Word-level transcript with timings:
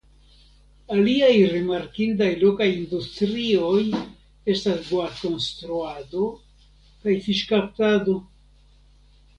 Aliaj 0.93 1.33
rimarkindaj 1.51 2.29
lokaj 2.45 2.69
industrioj 2.77 3.83
estas 4.55 4.81
boatkonstruado 4.89 6.27
kaj 7.05 7.21
fiŝkaptado. 7.29 8.23